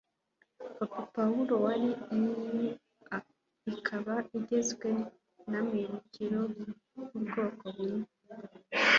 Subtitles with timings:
[0.79, 2.69] papa pawulo wa ii,
[3.71, 4.89] ikaba igizwe
[5.51, 6.41] n'amibukiro
[7.13, 8.07] y'ubwoko bune